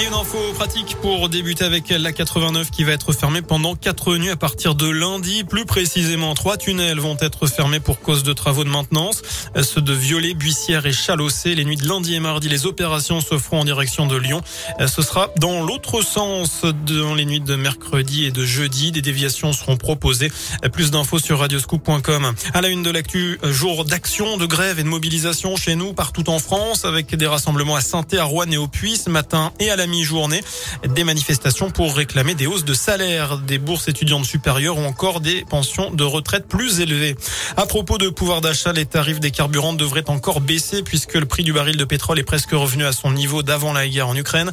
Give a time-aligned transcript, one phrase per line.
[0.00, 4.16] Et une info pratique pour débuter avec la 89 qui va être fermée pendant quatre
[4.16, 5.44] nuits à partir de lundi.
[5.44, 9.22] Plus précisément, trois tunnels vont être fermés pour cause de travaux de maintenance.
[9.62, 11.54] Ceux de Violet, Buissière et Chalossé.
[11.54, 14.40] Les nuits de lundi et mardi, les opérations se feront en direction de Lyon.
[14.86, 18.92] Ce sera dans l'autre sens dans les nuits de mercredi et de jeudi.
[18.92, 20.30] Des déviations seront proposées.
[20.72, 22.32] Plus d'infos sur radioscoop.com.
[22.54, 26.30] À la une de l'actu, jour d'action, de grève et de mobilisation chez nous partout
[26.30, 29.70] en France avec des rassemblements à saint à Rouen et au Puy ce matin et
[29.70, 30.40] à la mi-journée.
[30.88, 35.44] Des manifestations pour réclamer des hausses de salaire, des bourses étudiantes supérieures ou encore des
[35.44, 37.16] pensions de retraite plus élevées.
[37.56, 41.44] À propos de pouvoir d'achat, les tarifs des carburants devraient encore baisser puisque le prix
[41.44, 44.52] du baril de pétrole est presque revenu à son niveau d'avant la guerre en Ukraine.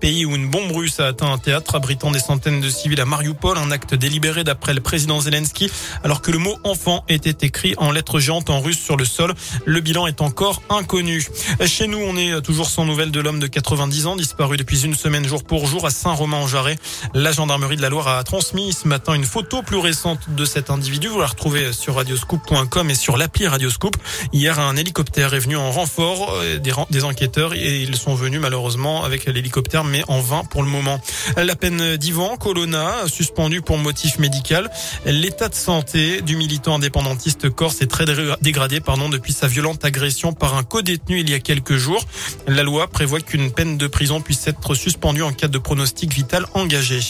[0.00, 3.04] Pays où une bombe russe a atteint un théâtre abritant des centaines de civils à
[3.04, 5.70] Mariupol, un acte délibéré d'après le président Zelensky,
[6.02, 9.34] alors que le mot enfant était écrit en lettres géantes en russe sur le sol.
[9.64, 11.26] Le bilan est encore inconnu.
[11.64, 14.94] Chez nous, on est toujours sans nouvelles de l'homme de 90 ans disparu depuis une
[14.94, 16.78] semaine jour pour jour à Saint-Romain-en-Jarret.
[17.12, 20.70] La gendarmerie de la Loire a transmis ce matin une photo plus récente de cet
[20.70, 21.08] individu.
[21.08, 23.96] Vous la retrouvez sur radioscoop.com et sur l'appli Radioscoop.
[24.32, 28.40] Hier, un hélicoptère est venu en renfort euh, des, des enquêteurs et ils sont venus
[28.40, 31.00] malheureusement avec l'hélicoptère, mais en vain pour le moment.
[31.36, 34.70] La peine d'Ivan Colonna, suspendu pour motif médical.
[35.06, 38.06] L'état de santé du militant indépendantiste corse est très
[38.40, 42.04] dégradé pardon, depuis sa violente agression par un co-détenu il y a quelques jours.
[42.48, 46.46] La loi prévoit qu'une peine de prison puisse être suspendu en cas de pronostic vital
[46.54, 47.00] engagé.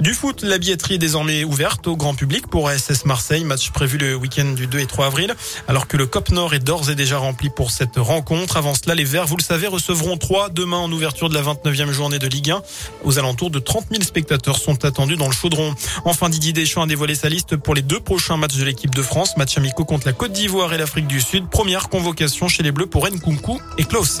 [0.00, 3.98] Du foot, la billetterie est désormais ouverte au grand public pour ASS Marseille, match prévu
[3.98, 5.34] le week-end du 2 et 3 avril,
[5.68, 8.56] alors que le COP Nord est d'ores et déjà rempli pour cette rencontre.
[8.56, 11.90] Avant cela, les Verts, vous le savez, recevront 3 demain en ouverture de la 29e
[11.90, 12.62] journée de Ligue 1.
[13.04, 15.74] Aux alentours de 30 000 spectateurs sont attendus dans le chaudron.
[16.04, 19.02] Enfin, Didier Deschamps a dévoilé sa liste pour les deux prochains matchs de l'équipe de
[19.02, 21.48] France, match amicaux contre la Côte d'Ivoire et l'Afrique du Sud.
[21.48, 24.20] Première convocation chez les Bleus pour Nkunku et Klaus.